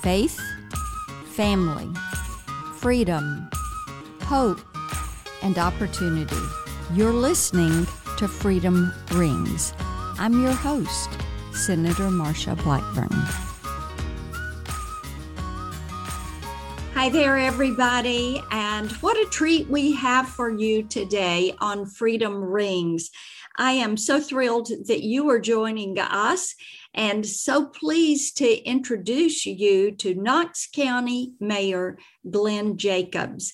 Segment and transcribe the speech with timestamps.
[0.00, 0.40] faith,
[1.34, 1.88] family,
[2.76, 3.50] freedom,
[4.22, 4.60] hope,
[5.42, 6.36] and opportunity.
[6.94, 7.86] You're listening
[8.18, 9.74] to Freedom Rings.
[10.18, 11.10] I'm your host,
[11.52, 13.08] Senator Marsha Blackburn.
[16.94, 23.10] Hi there, everybody, and what a treat we have for you today on Freedom Rings.
[23.56, 26.54] I am so thrilled that you are joining us
[26.94, 31.98] and so pleased to introduce you to Knox County Mayor
[32.30, 33.52] Glenn Jacobs.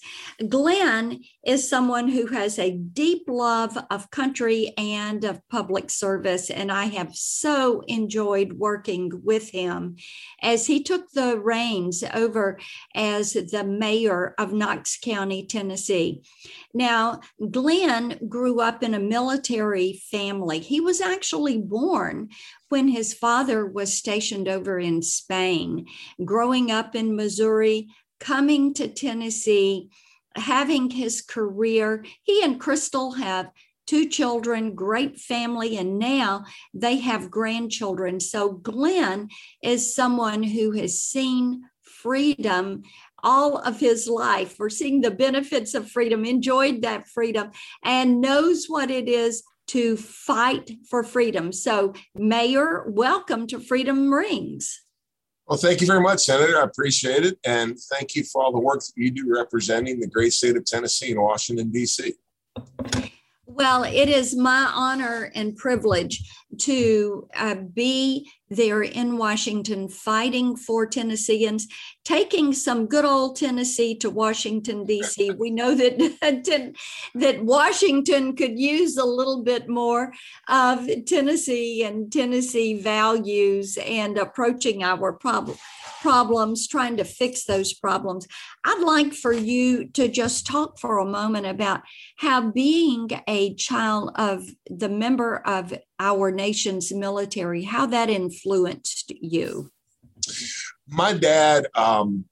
[0.48, 6.72] Glenn is someone who has a deep love of country and of public service, and
[6.72, 9.96] I have so enjoyed working with him
[10.42, 12.58] as he took the reins over
[12.94, 16.22] as the mayor of Knox County, Tennessee.
[16.72, 17.20] Now,
[17.50, 20.60] Glenn grew up in a military family.
[20.60, 22.30] He was actually born
[22.74, 25.86] when his father was stationed over in Spain,
[26.24, 27.86] growing up in Missouri,
[28.18, 29.90] coming to Tennessee,
[30.34, 32.04] having his career.
[32.24, 33.52] He and Crystal have
[33.86, 38.18] two children, great family, and now they have grandchildren.
[38.18, 39.28] So Glenn
[39.62, 42.82] is someone who has seen freedom
[43.22, 47.52] all of his life for seeing the benefits of freedom, enjoyed that freedom,
[47.84, 51.52] and knows what it is to fight for freedom.
[51.52, 54.82] So, Mayor, welcome to Freedom Rings.
[55.46, 56.58] Well, thank you very much, Senator.
[56.58, 57.38] I appreciate it.
[57.44, 60.64] And thank you for all the work that you do representing the great state of
[60.64, 62.14] Tennessee and Washington, D.C.
[63.46, 66.28] Well, it is my honor and privilege
[66.60, 71.66] to uh, be there in Washington fighting for Tennesseans,
[72.04, 75.30] taking some good old Tennessee to Washington, D.C.
[75.38, 76.74] We know that,
[77.14, 80.12] that Washington could use a little bit more
[80.48, 85.56] of Tennessee and Tennessee values and approaching our problem
[86.04, 88.28] problems, trying to fix those problems.
[88.62, 91.80] I'd like for you to just talk for a moment about
[92.16, 99.70] how being a child of the member of our nation's military, how that influenced you.
[100.88, 102.24] My dad um,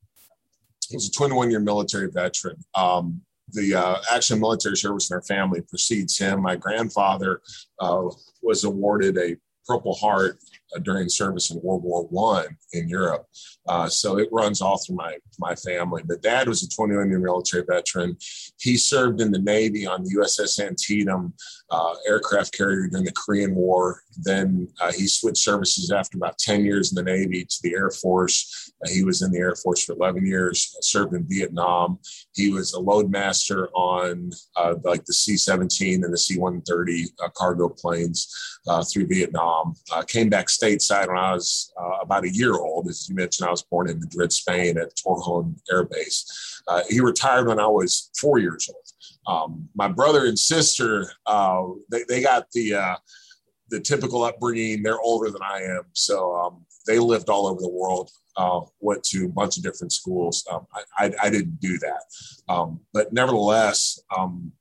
[0.92, 2.56] was a 21 year military veteran.
[2.74, 6.40] Um, the uh, active military service in our family precedes him.
[6.40, 7.42] My grandfather
[7.78, 8.08] uh,
[8.42, 9.36] was awarded a
[9.66, 10.38] Purple Heart
[10.82, 13.26] during service in World War One in Europe.
[13.68, 16.02] Uh, so it runs all through my my family.
[16.04, 18.16] But dad was a 21 year military veteran.
[18.58, 21.34] He served in the Navy on the USS Antietam
[21.70, 24.02] uh, aircraft carrier during the Korean War.
[24.18, 27.90] Then uh, he switched services after about 10 years in the Navy to the Air
[27.90, 28.72] Force.
[28.84, 31.98] Uh, he was in the Air Force for 11 years, served in Vietnam.
[32.34, 37.68] He was a loadmaster on uh, like the C 17 and the C 130 cargo
[37.68, 38.58] planes
[38.92, 39.74] through Vietnam.
[40.08, 42.88] came back stateside when I was uh, about a year old.
[42.88, 46.62] As you mentioned, I was born in Madrid, Spain at Torrejon Air Base.
[46.68, 48.82] Uh, he retired when I was four years old.
[49.26, 52.96] Um, my brother and sister, uh, they, they got the uh,
[53.68, 54.82] the typical upbringing.
[54.82, 58.10] They're older than I am, so um, they lived all over the world.
[58.36, 60.46] Uh, went to a bunch of different schools.
[60.50, 62.02] Um, I, I, I, didn't do that,
[62.48, 64.52] um, but nevertheless, um,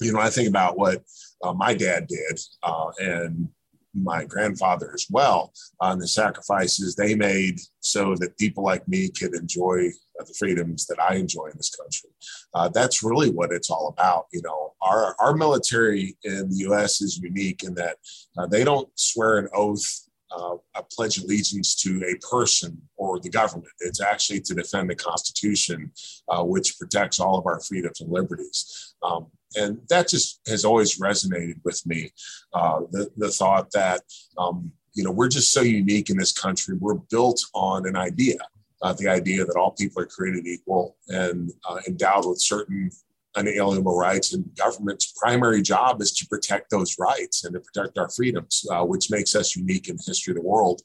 [0.00, 1.02] you know, I think about what
[1.42, 3.48] uh, my dad did, uh, and
[3.94, 9.34] my grandfather as well on the sacrifices they made so that people like me could
[9.34, 12.10] enjoy the freedoms that I enjoy in this country.
[12.54, 14.26] Uh, that's really what it's all about.
[14.32, 17.00] You know, our, our military in the U.S.
[17.00, 17.96] is unique in that
[18.36, 23.18] uh, they don't swear an oath uh, a pledge of allegiance to a person or
[23.18, 23.72] the government.
[23.80, 25.90] It's actually to defend the Constitution,
[26.28, 28.87] uh, which protects all of our freedoms and liberties.
[29.02, 29.26] Um,
[29.56, 32.12] and that just has always resonated with me.
[32.52, 34.02] Uh, the, the thought that,
[34.36, 36.76] um, you know, we're just so unique in this country.
[36.78, 38.38] We're built on an idea,
[38.82, 42.90] uh, the idea that all people are created equal and uh, endowed with certain
[43.36, 44.34] unalienable rights.
[44.34, 48.84] And government's primary job is to protect those rights and to protect our freedoms, uh,
[48.84, 50.82] which makes us unique in the history of the world.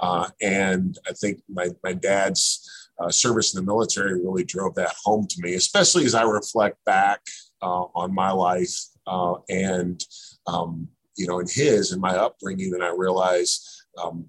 [0.00, 4.94] Uh, and I think my, my dad's uh, service in the military really drove that
[5.04, 7.20] home to me, especially as I reflect back
[7.62, 8.76] uh, on my life
[9.06, 10.04] uh, and
[10.46, 14.26] um, you know in his and my upbringing and i realize um,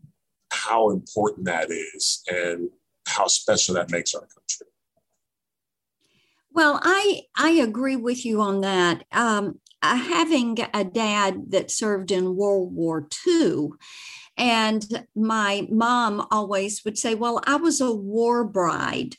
[0.51, 2.69] how important that is and
[3.07, 4.67] how special that makes our country.
[6.53, 9.03] Well i i agree with you on that.
[9.11, 13.69] Um, uh, having a dad that served in world war ii
[14.35, 19.15] and my mom always would say well i was a war bride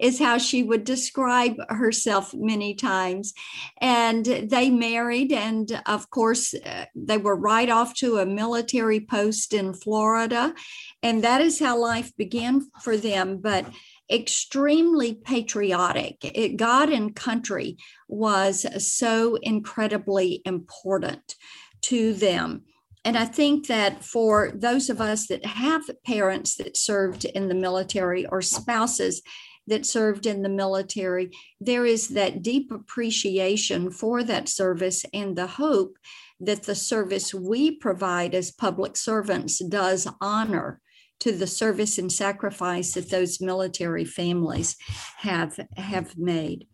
[0.00, 3.34] is how she would describe herself many times.
[3.80, 9.52] And they married, and of course, uh, they were right off to a military post
[9.52, 10.54] in Florida.
[11.02, 13.38] And that is how life began for them.
[13.38, 13.66] But
[14.10, 16.16] extremely patriotic.
[16.22, 17.76] It, God and country
[18.08, 21.36] was so incredibly important
[21.82, 22.64] to them.
[23.04, 27.54] And I think that for those of us that have parents that served in the
[27.54, 29.22] military or spouses
[29.66, 31.30] that served in the military,
[31.60, 35.96] there is that deep appreciation for that service and the hope
[36.40, 40.80] that the service we provide as public servants does honor
[41.20, 44.76] to the service and sacrifice that those military families
[45.18, 46.66] have have made.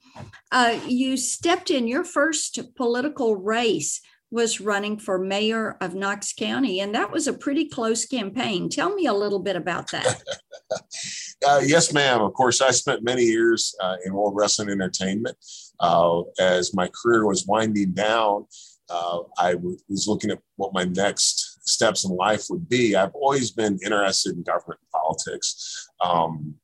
[0.50, 4.00] Uh, you stepped in your first political race
[4.36, 8.68] was running for mayor of Knox County, and that was a pretty close campaign.
[8.68, 10.22] Tell me a little bit about that.
[11.48, 12.20] uh, yes, ma'am.
[12.20, 15.38] Of course, I spent many years uh, in World Wrestling Entertainment.
[15.80, 18.44] Uh, as my career was winding down,
[18.90, 22.94] uh, I w- was looking at what my next steps in life would be.
[22.94, 25.88] I've always been interested in government and politics.
[26.04, 26.56] Um,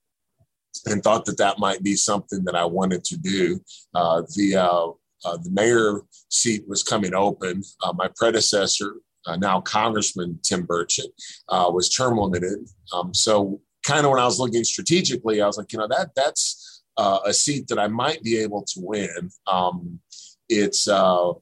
[0.86, 3.60] and thought that that might be something that I wanted to do.
[3.94, 4.56] Uh, the
[5.24, 7.62] uh, the mayor seat was coming open.
[7.82, 8.96] Uh, my predecessor,
[9.26, 11.10] uh, now Congressman Tim Burchett,
[11.48, 12.68] uh, was term limited.
[12.92, 16.10] Um, so, kind of when I was looking strategically, I was like, you know, that
[16.14, 19.30] that's uh, a seat that I might be able to win.
[19.46, 20.00] Um,
[20.48, 21.32] it's uh,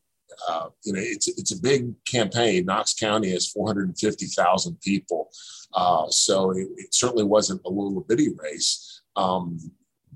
[0.85, 2.65] you know, it's it's a big campaign.
[2.65, 5.29] Knox County has 450,000 people,
[6.11, 9.03] so it, it, certainly wasn't a little bitty race.
[9.17, 9.59] Um,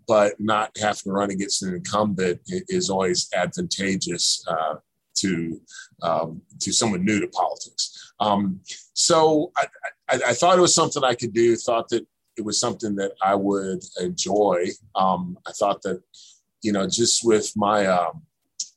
[0.06, 4.76] but not having to run against an incumbent is always advantageous uh,
[5.16, 5.60] to
[6.02, 8.12] um, to someone new to politics.
[8.20, 8.60] Um,
[8.92, 9.66] so I,
[10.08, 11.56] I, I, thought it was something I could do.
[11.56, 12.06] Thought that
[12.36, 14.66] it was something that I would enjoy.
[14.94, 16.02] Um, I thought that
[16.62, 18.22] you know just with my um,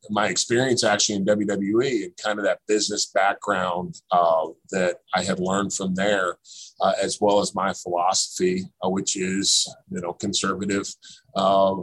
[0.09, 5.39] my experience actually in WWE and kind of that business background uh, that I had
[5.39, 6.38] learned from there,
[6.81, 10.88] uh, as well as my philosophy, uh, which is you know conservative,
[11.36, 11.75] uh,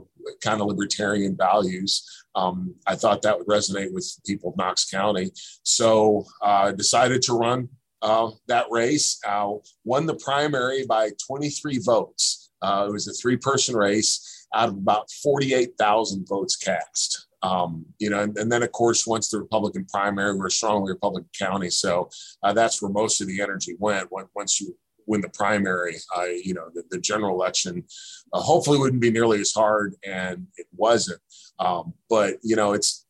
[0.43, 2.05] kind of libertarian values.
[2.35, 5.31] Um, I thought that would resonate with people of Knox County,
[5.63, 7.69] so I uh, decided to run
[8.03, 9.19] uh, that race.
[9.25, 9.51] I
[9.85, 12.51] won the primary by 23 votes.
[12.63, 17.27] it was a three-person race out of about 48,000 votes cast.
[17.45, 20.93] Um, you know, and, and, then of course, once the Republican primary, we're a strongly
[20.93, 22.09] Republican county, so
[22.43, 24.09] uh, that's where most of the energy went.
[24.35, 24.75] Once you
[25.07, 27.85] win the primary, uh, you know, the, the general election
[28.33, 31.21] uh, hopefully wouldn't be nearly as hard, and it wasn't.
[31.59, 33.05] Um, but you know, it's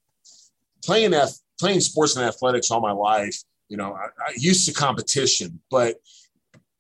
[0.85, 1.15] playing
[1.61, 3.41] playing sports and athletics all my life.
[3.69, 6.01] You know, I, I used to competition, but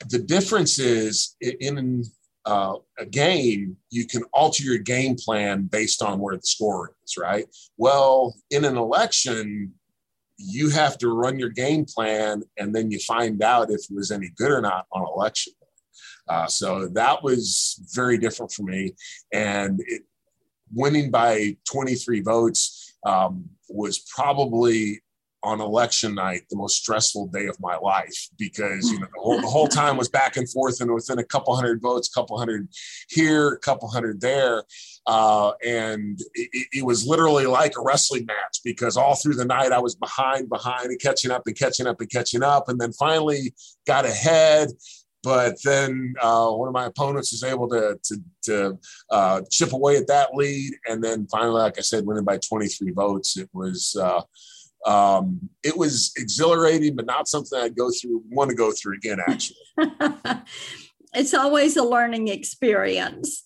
[0.08, 2.02] the difference is in
[2.46, 7.16] uh, a game, you can alter your game plan based on where the score is,
[7.16, 7.46] right?
[7.76, 9.72] Well, in an election,
[10.36, 14.10] you have to run your game plan and then you find out if it was
[14.10, 15.52] any good or not on election.
[16.28, 18.94] Uh, so that was very different for me.
[19.32, 20.02] And it,
[20.72, 25.02] winning by 23 votes um, was probably
[25.44, 29.40] on election night the most stressful day of my life because you know the whole,
[29.40, 32.38] the whole time was back and forth and within a couple hundred votes a couple
[32.38, 32.68] hundred
[33.08, 34.64] here a couple hundred there.
[35.06, 39.70] Uh, and it, it, was literally like a wrestling match because all through the night
[39.70, 42.68] i was behind behind and catching up and catching up and catching up.
[42.68, 43.54] And then finally
[43.86, 44.70] got ahead.
[45.22, 48.78] But then uh, one of my opponents was able to to, to
[49.10, 52.92] uh, chip away at that lead, and then finally, like I said, winning by 23
[52.92, 53.38] votes.
[53.38, 54.20] It was uh,
[54.84, 59.18] um, it was exhilarating, but not something I'd go through, want to go through again,
[59.26, 59.56] actually.
[61.14, 63.44] it's always a learning experience.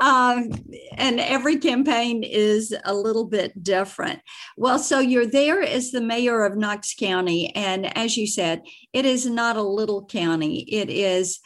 [0.00, 0.50] Um,
[0.96, 4.20] and every campaign is a little bit different.
[4.56, 7.54] Well, so you're there as the mayor of Knox County.
[7.54, 11.40] And as you said, it is not a little county, it is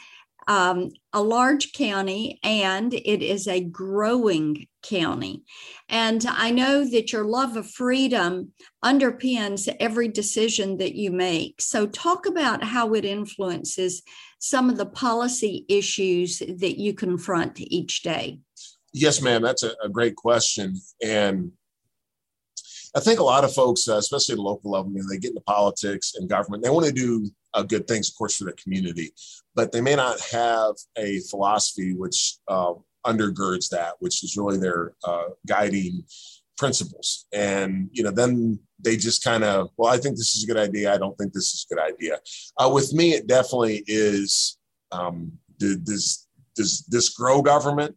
[0.48, 5.44] um, a large county and it is a growing county.
[5.88, 8.52] And I know that your love of freedom
[8.84, 11.60] underpins every decision that you make.
[11.60, 14.02] So, talk about how it influences
[14.38, 18.40] some of the policy issues that you confront each day.
[18.92, 19.42] Yes, ma'am.
[19.42, 20.76] That's a, a great question.
[21.02, 21.52] And
[22.94, 25.18] I think a lot of folks, uh, especially at the local level, you know, they
[25.18, 28.44] get into politics and government, they want to do uh, good things, of course, for
[28.44, 29.12] the community,
[29.54, 32.74] but they may not have a philosophy which uh,
[33.06, 36.04] undergirds that, which is really their uh, guiding
[36.56, 37.26] principles.
[37.32, 40.56] And you know, then they just kind of, well, I think this is a good
[40.56, 40.92] idea.
[40.94, 42.18] I don't think this is a good idea.
[42.56, 44.58] Uh, with me, it definitely is.
[44.90, 47.96] Um, does does this grow government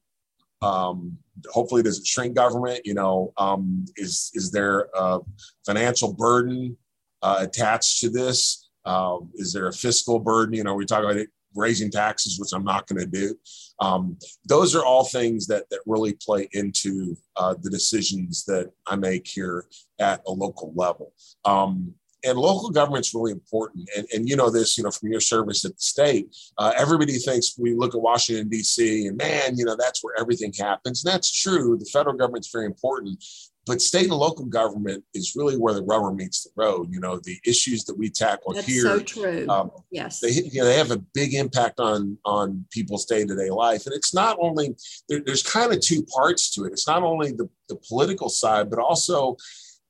[0.62, 1.18] Um,
[1.52, 2.82] hopefully, does it shrink government?
[2.86, 5.20] You know, um, is is there a
[5.66, 6.78] financial burden
[7.22, 8.70] uh, attached to this?
[8.86, 10.56] Um, is there a fiscal burden?
[10.56, 13.36] You know, we talk about it, raising taxes, which I'm not going to do.
[13.80, 18.96] Um, those are all things that that really play into uh, the decisions that I
[18.96, 19.66] make here
[20.00, 21.14] at a local level.
[21.44, 21.94] Um,
[22.26, 23.88] and local government's really important.
[23.96, 27.14] And, and you know this, you know, from your service at the state, uh, everybody
[27.14, 29.08] thinks we look at Washington D.C.
[29.08, 31.06] and man, you know, that's where everything happens.
[31.06, 31.78] And that's true.
[31.78, 33.24] The federal government's very important,
[33.66, 36.90] but state and local government is really where the rubber meets the road.
[36.92, 38.82] You know, the issues that we tackle That's here.
[38.84, 39.46] so true.
[39.50, 43.36] Um, yes, they you know they have a big impact on on people's day to
[43.36, 44.76] day life, and it's not only
[45.10, 46.74] there, there's kind of two parts to it.
[46.74, 49.38] It's not only the the political side, but also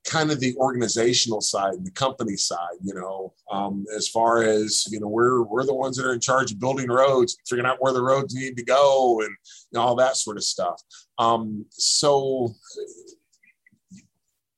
[0.06, 4.86] kind of the organizational side and the company side you know um, as far as
[4.92, 7.82] you know we're we're the ones that are in charge of building roads figuring out
[7.82, 9.36] where the roads need to go and
[9.76, 10.80] all that sort of stuff
[11.18, 12.54] um, so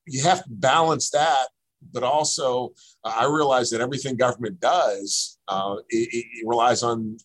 [0.07, 1.47] you have to balance that
[1.93, 2.73] but also
[3.03, 7.17] uh, i realize that everything government does uh, it, it relies on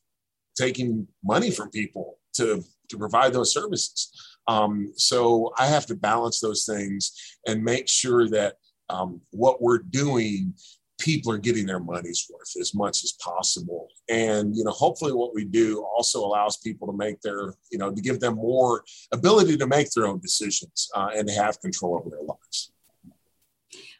[0.56, 2.62] taking money from people to
[2.92, 4.10] to provide those services.
[4.46, 7.12] Um, so I have to balance those things
[7.46, 8.56] and make sure that
[8.88, 10.54] um, what we're doing,
[11.02, 13.88] people are getting their money's worth as much as possible.
[14.08, 17.90] And, you know, hopefully what we do also allows people to make their, you know,
[17.90, 22.08] to give them more ability to make their own decisions uh, and have control over
[22.08, 22.72] their lives.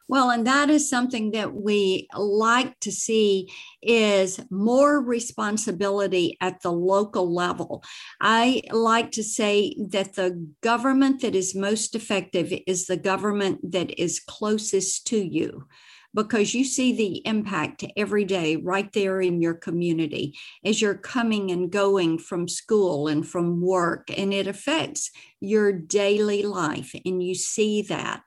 [0.09, 6.73] Well, and that is something that we like to see is more responsibility at the
[6.73, 7.83] local level.
[8.21, 13.99] I like to say that the government that is most effective is the government that
[13.99, 15.67] is closest to you
[16.15, 21.51] because you see the impact every day right there in your community as you're coming
[21.51, 27.35] and going from school and from work, and it affects your daily life, and you
[27.35, 28.23] see that.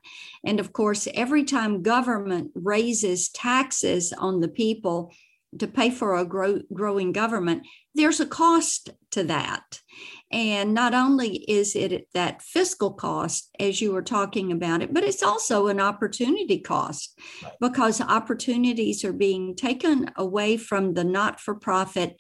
[0.46, 5.12] And of course, every time government raises taxes on the people,
[5.60, 7.66] to pay for a grow, growing government,
[7.96, 9.80] there's a cost to that.
[10.32, 15.04] And not only is it that fiscal cost, as you were talking about it, but
[15.04, 17.18] it's also an opportunity cost
[17.62, 22.18] because opportunities are being taken away from the not for profit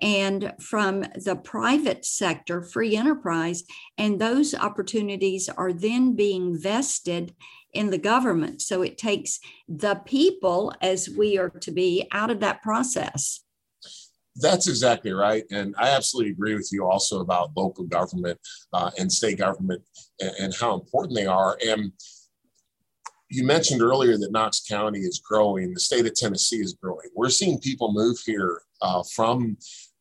[0.00, 3.64] and from the private sector, free enterprise.
[3.98, 7.34] And those opportunities are then being vested
[7.72, 8.62] in the government.
[8.62, 13.40] So it takes the people, as we are to be, out of that process.
[14.38, 15.44] That's exactly right.
[15.50, 18.38] And I absolutely agree with you also about local government
[18.72, 19.82] uh, and state government
[20.20, 21.58] and, and, how important they are.
[21.66, 21.92] And
[23.30, 27.08] you mentioned earlier that Knox County is growing, the state of Tennessee is growing.
[27.14, 29.56] We're seeing people move here uh, from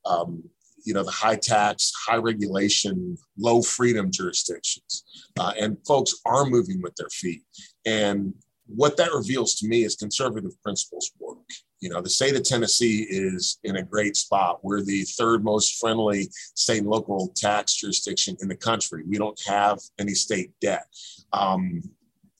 [0.05, 0.43] um,
[0.85, 5.03] you know the high tax, high regulation, low freedom jurisdictions,
[5.39, 7.41] uh, and folks are moving with their feet.
[7.85, 8.33] And
[8.67, 11.37] what that reveals to me is conservative principles work.
[11.79, 14.59] You know, the state of Tennessee is in a great spot.
[14.63, 19.03] We're the third most friendly state and local tax jurisdiction in the country.
[19.07, 20.87] We don't have any state debt.
[21.33, 21.83] Um,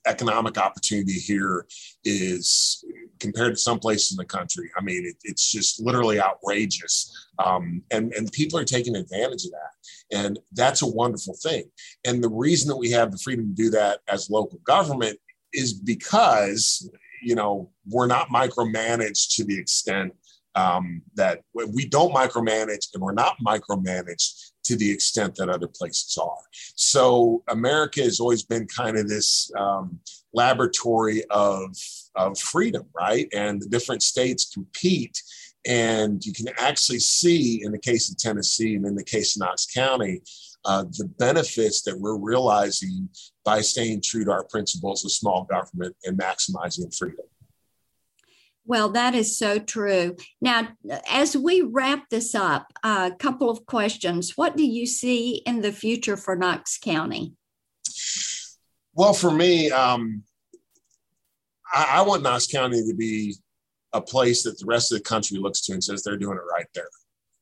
[0.08, 1.66] economic opportunity here
[2.04, 2.84] is
[3.20, 4.70] compared to some places in the country.
[4.78, 7.30] I mean, it, it's just literally outrageous.
[7.44, 10.18] Um, and, and people are taking advantage of that.
[10.18, 11.66] And that's a wonderful thing.
[12.06, 15.20] And the reason that we have the freedom to do that as local government
[15.56, 16.90] is because,
[17.24, 20.14] you know, we're not micromanaged to the extent
[20.56, 21.42] um, that
[21.74, 26.44] we don't micromanage and we're not micromanaged to the extent that other places are.
[26.76, 30.00] So America has always been kind of this um,
[30.34, 31.76] laboratory of,
[32.16, 33.28] of freedom, right?
[33.34, 35.22] And the different states compete.
[35.68, 39.42] And you can actually see in the case of Tennessee and in the case of
[39.42, 40.22] Knox County,
[40.66, 43.10] uh, the benefits that we're realizing
[43.44, 47.26] by staying true to our principles of small government and maximizing freedom.
[48.68, 50.16] Well, that is so true.
[50.42, 50.70] Now,
[51.10, 54.34] as we wrap this up, a couple of questions.
[54.36, 57.34] What do you see in the future for Knox County?
[58.96, 60.24] Well, for me, um,
[61.72, 63.36] I, I want Knox County to be
[63.94, 66.52] a place that the rest of the country looks to and says they're doing it
[66.52, 66.90] right there.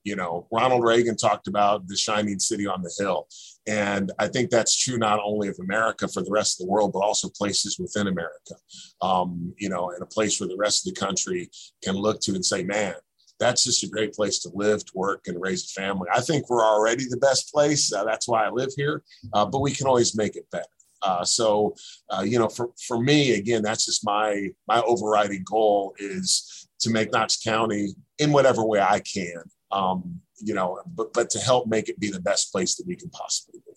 [0.04, 3.28] You know, Ronald Reagan talked about the shining city on the hill.
[3.66, 6.92] And I think that's true not only of America for the rest of the world,
[6.94, 8.56] but also places within America.
[9.02, 11.50] Um, you know, and a place where the rest of the country
[11.82, 12.96] can look to and say, man,
[13.40, 16.08] that's just a great place to live, to work, and raise a family.
[16.14, 17.92] I think we're already the best place.
[17.92, 20.66] Uh, that's why I live here, uh, but we can always make it better.
[21.02, 21.76] Uh, so,
[22.10, 26.90] uh, you know, for, for me, again, that's just my my overriding goal is to
[26.90, 31.68] make Knox County in whatever way I can um, you know, but but to help
[31.68, 33.74] make it be the best place that we can possibly be.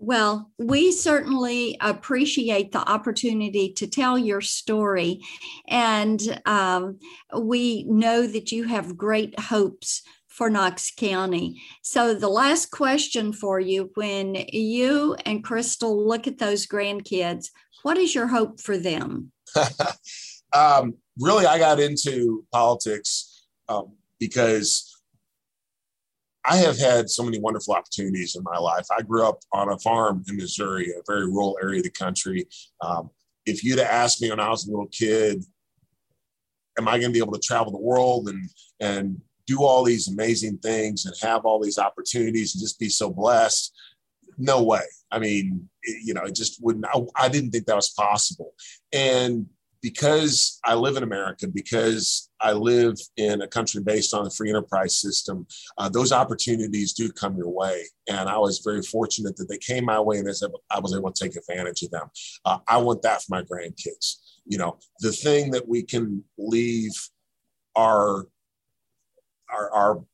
[0.00, 5.20] Well, we certainly appreciate the opportunity to tell your story.
[5.66, 7.00] And um,
[7.36, 11.60] we know that you have great hopes for Knox County.
[11.82, 17.50] So, the last question for you when you and Crystal look at those grandkids,
[17.82, 19.32] what is your hope for them?
[20.52, 24.98] um, really, I got into politics um, because
[26.44, 28.86] I have had so many wonderful opportunities in my life.
[28.96, 32.46] I grew up on a farm in Missouri, a very rural area of the country.
[32.80, 33.10] Um,
[33.44, 35.44] if you'd have asked me when I was a little kid,
[36.78, 38.48] am I going to be able to travel the world and
[38.80, 43.10] and do all these amazing things and have all these opportunities and just be so
[43.10, 43.74] blessed?
[44.38, 44.84] No way.
[45.10, 45.68] I mean,
[46.04, 46.86] you know, it just wouldn't.
[46.86, 48.54] I, I didn't think that was possible.
[48.92, 49.46] And
[49.82, 54.50] because I live in America, because I live in a country based on the free
[54.50, 57.84] enterprise system, uh, those opportunities do come your way.
[58.08, 60.28] And I was very fortunate that they came my way and
[60.70, 62.08] I was able to take advantage of them.
[62.44, 64.16] Uh, I want that for my grandkids.
[64.46, 66.92] You know, the thing that we can leave
[67.76, 68.26] our,
[69.50, 70.04] our, our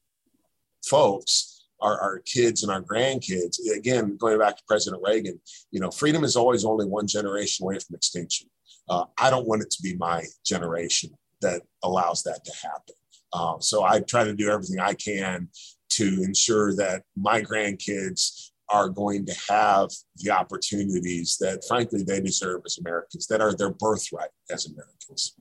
[0.85, 3.59] folks our, our, kids and our grandkids.
[3.77, 5.39] Again, going back to President Reagan,
[5.71, 8.49] you know, freedom is always only one generation away from extinction.
[8.89, 11.11] Uh, I don't want it to be my generation
[11.41, 12.95] that allows that to happen.
[13.33, 15.49] Um, so I try to do everything I can
[15.91, 22.63] to ensure that my grandkids are going to have the opportunities that, frankly, they deserve
[22.65, 25.37] as Americans, that are their birthright as Americans.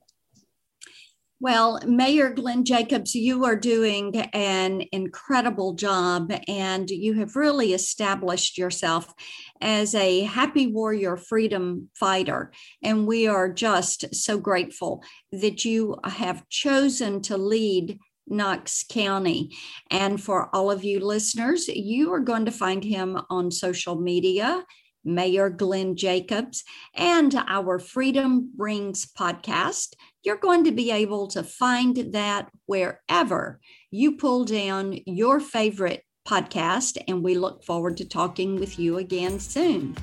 [1.44, 8.58] Well, Mayor Glenn Jacobs, you are doing an incredible job and you have really established
[8.58, 9.14] yourself
[9.60, 12.54] as a happy warrior freedom fighter.
[12.82, 19.54] And we are just so grateful that you have chosen to lead Knox County.
[19.92, 24.64] And for all of you listeners, you are going to find him on social media.
[25.04, 26.64] Mayor Glenn Jacobs,
[26.96, 33.60] and our Freedom Rings podcast you're going to be able to find that wherever
[33.92, 36.98] you pull down your favorite podcast.
[37.08, 39.96] And we look forward to talking with you again soon.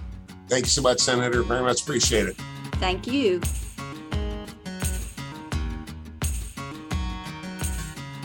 [0.49, 1.43] Thank you so much, Senator.
[1.43, 2.37] Very much appreciate it.
[2.75, 3.41] Thank you.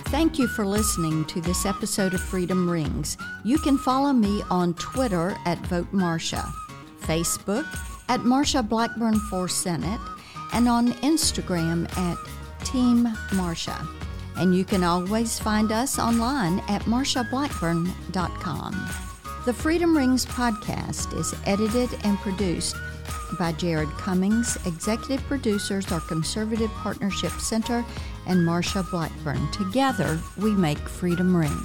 [0.10, 3.18] Thank you for listening to this episode of Freedom Rings.
[3.44, 6.52] You can follow me on Twitter at Vote Marsha,
[7.08, 7.66] Facebook
[8.10, 10.02] at Marsha Blackburn for Senate,
[10.54, 12.18] and on Instagram at
[12.66, 13.88] Team Marsha.
[14.38, 18.90] And you can always find us online at marshablackburn.com.
[19.46, 22.76] The Freedom Rings podcast is edited and produced
[23.40, 24.58] by Jared Cummings.
[24.66, 27.86] Executive producers are Conservative Partnership Center
[28.28, 29.52] and Marsha Blackburn.
[29.52, 31.58] Together, we make Freedom Ring.